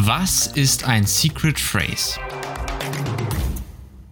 [0.00, 2.20] Was ist ein Secret Phrase?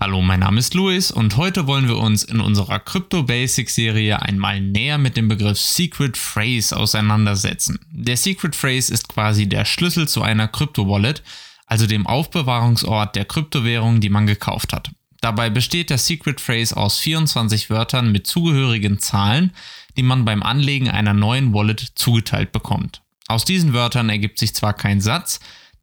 [0.00, 4.20] Hallo, mein Name ist Luis und heute wollen wir uns in unserer Crypto Basics Serie
[4.20, 7.78] einmal näher mit dem Begriff Secret Phrase auseinandersetzen.
[7.92, 11.22] Der Secret Phrase ist quasi der Schlüssel zu einer Crypto Wallet,
[11.66, 14.90] also dem Aufbewahrungsort der Kryptowährung, die man gekauft hat.
[15.20, 19.52] Dabei besteht der Secret Phrase aus 24 Wörtern mit zugehörigen Zahlen,
[19.96, 23.00] die man beim Anlegen einer neuen Wallet zugeteilt bekommt.
[23.28, 25.38] Aus diesen Wörtern ergibt sich zwar kein Satz,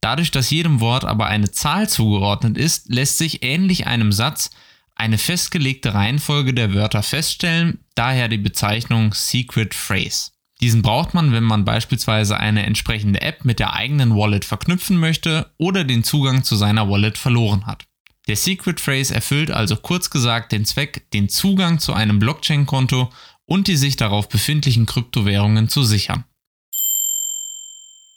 [0.06, 4.52] Dadurch, dass jedem Wort aber eine Zahl zugeordnet ist, lässt sich ähnlich einem Satz
[4.94, 10.30] eine festgelegte Reihenfolge der Wörter feststellen, daher die Bezeichnung Secret Phrase.
[10.62, 15.52] Diesen braucht man, wenn man beispielsweise eine entsprechende App mit der eigenen Wallet verknüpfen möchte
[15.58, 17.86] oder den Zugang zu seiner Wallet verloren hat.
[18.28, 23.10] Der Secret Phrase erfüllt also kurz gesagt den Zweck, den Zugang zu einem Blockchain-Konto
[23.46, 26.26] und die sich darauf befindlichen Kryptowährungen zu sichern.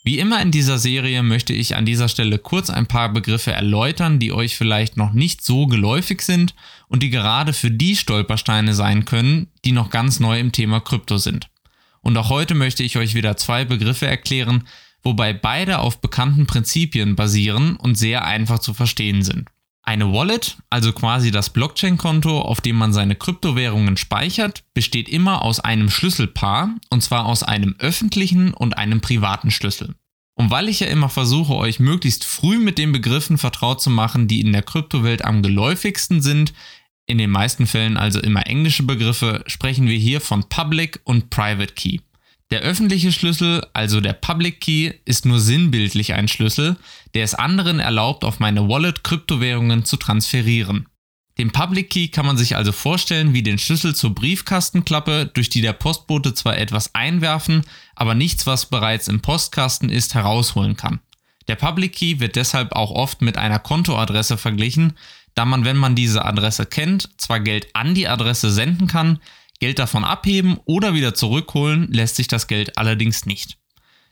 [0.03, 4.17] Wie immer in dieser Serie möchte ich an dieser Stelle kurz ein paar Begriffe erläutern,
[4.17, 6.55] die euch vielleicht noch nicht so geläufig sind
[6.87, 11.17] und die gerade für die Stolpersteine sein können, die noch ganz neu im Thema Krypto
[11.17, 11.49] sind.
[12.01, 14.63] Und auch heute möchte ich euch wieder zwei Begriffe erklären,
[15.03, 19.49] wobei beide auf bekannten Prinzipien basieren und sehr einfach zu verstehen sind.
[19.89, 25.59] Eine Wallet, also quasi das Blockchain-Konto, auf dem man seine Kryptowährungen speichert, besteht immer aus
[25.59, 29.95] einem Schlüsselpaar, und zwar aus einem öffentlichen und einem privaten Schlüssel.
[30.35, 34.27] Und weil ich ja immer versuche, euch möglichst früh mit den Begriffen vertraut zu machen,
[34.27, 36.53] die in der Kryptowelt am geläufigsten sind,
[37.07, 41.73] in den meisten Fällen also immer englische Begriffe, sprechen wir hier von Public und Private
[41.73, 41.97] Key.
[42.51, 46.77] Der öffentliche Schlüssel, also der Public Key, ist nur sinnbildlich ein Schlüssel,
[47.13, 50.87] der es anderen erlaubt, auf meine Wallet Kryptowährungen zu transferieren.
[51.37, 55.61] Den Public Key kann man sich also vorstellen wie den Schlüssel zur Briefkastenklappe, durch die
[55.61, 57.61] der Postbote zwar etwas einwerfen,
[57.95, 60.99] aber nichts, was bereits im Postkasten ist, herausholen kann.
[61.47, 64.93] Der Public Key wird deshalb auch oft mit einer Kontoadresse verglichen,
[65.35, 69.19] da man, wenn man diese Adresse kennt, zwar Geld an die Adresse senden kann,
[69.59, 73.57] Geld davon abheben oder wieder zurückholen lässt sich das Geld allerdings nicht.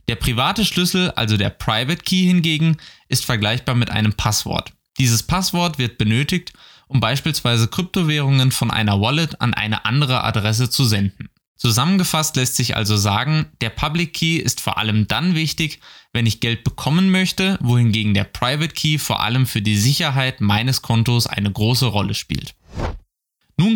[0.10, 2.78] Der private Schlüssel, also der Private Key hingegen,
[3.10, 4.74] ist vergleichbar mit einem Passwort.
[5.00, 6.54] Dieses Passwort wird benötigt,
[6.88, 11.30] um beispielsweise Kryptowährungen von einer Wallet an eine andere Adresse zu senden.
[11.58, 15.80] Zusammengefasst lässt sich also sagen, der Public Key ist vor allem dann wichtig,
[16.14, 20.84] wenn ich Geld bekommen möchte, wohingegen der Private Key vor allem für die Sicherheit meines
[20.84, 22.54] Kontos eine große Rolle spielt.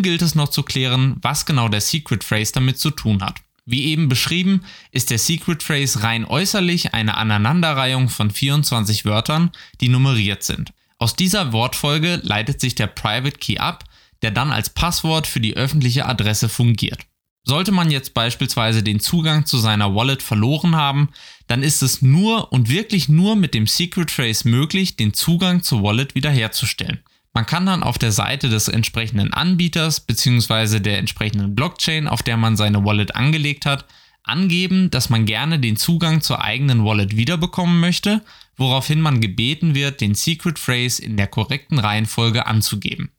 [0.02, 3.40] Gilt es noch zu klären, was genau der Secret Phrase damit zu tun hat.
[3.64, 9.88] Wie eben beschrieben, ist der Secret Phrase rein äußerlich eine Aneinanderreihung von 24 Wörtern, die
[9.88, 10.72] nummeriert sind.
[10.98, 13.84] Aus dieser Wortfolge leitet sich der Private Key ab,
[14.22, 17.00] der dann als Passwort für die öffentliche Adresse fungiert.
[17.44, 21.08] Sollte man jetzt beispielsweise den Zugang zu seiner Wallet verloren haben,
[21.46, 25.82] dann ist es nur und wirklich nur mit dem Secret Phrase möglich, den Zugang zur
[25.82, 27.00] Wallet wiederherzustellen.
[27.34, 30.80] Man kann dann auf der Seite des entsprechenden Anbieters bzw.
[30.80, 33.86] der entsprechenden Blockchain, auf der man seine Wallet angelegt hat,
[34.22, 38.22] angeben, dass man gerne den Zugang zur eigenen Wallet wiederbekommen möchte,
[38.56, 43.10] woraufhin man gebeten wird, den Secret Phrase in der korrekten Reihenfolge anzugeben.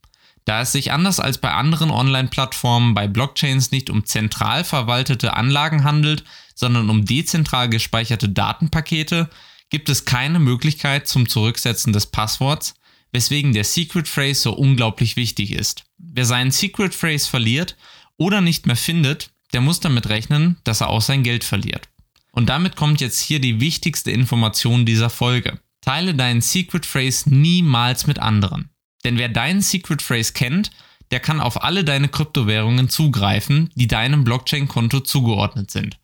[0.46, 5.84] Da es sich anders als bei anderen Online-Plattformen bei Blockchains nicht um zentral verwaltete Anlagen
[5.84, 6.24] handelt,
[6.54, 9.30] sondern um dezentral gespeicherte Datenpakete,
[9.70, 12.76] gibt es keine Möglichkeit zum Zurücksetzen des Passworts,
[13.14, 15.86] weswegen der Secret Phrase so unglaublich wichtig ist.
[15.98, 17.78] Wer seinen Secret Phrase verliert
[18.18, 21.88] oder nicht mehr findet, der muss damit rechnen, dass er auch sein Geld verliert.
[22.32, 25.60] Und damit kommt jetzt hier die wichtigste Information dieser Folge.
[25.82, 28.70] Teile deinen Secret Phrase niemals mit anderen.
[29.04, 30.72] Denn wer deinen Secret Phrase kennt,
[31.12, 36.00] der kann auf alle deine Kryptowährungen zugreifen, die deinem Blockchain-Konto zugeordnet sind.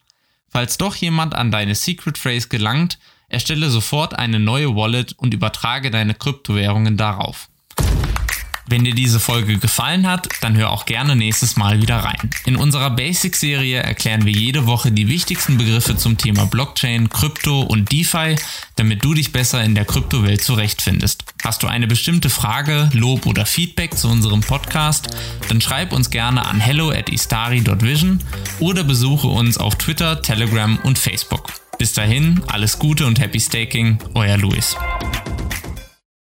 [0.48, 2.98] Falls doch jemand an deine Secret Phrase gelangt,
[3.30, 7.48] Erstelle sofort eine neue Wallet und übertrage deine Kryptowährungen darauf.
[8.70, 12.30] Wenn dir diese Folge gefallen hat, dann hör auch gerne nächstes Mal wieder rein.
[12.44, 17.90] In unserer Basic-Serie erklären wir jede Woche die wichtigsten Begriffe zum Thema Blockchain, Krypto und
[17.90, 18.36] DeFi,
[18.76, 21.24] damit du dich besser in der Kryptowelt zurechtfindest.
[21.42, 25.08] Hast du eine bestimmte Frage, Lob oder Feedback zu unserem Podcast,
[25.48, 28.22] dann schreib uns gerne an hello at istari.vision
[28.60, 31.52] oder besuche uns auf Twitter, Telegram und Facebook.
[31.80, 34.76] Bis dahin, alles Gute und Happy Staking, euer Luis.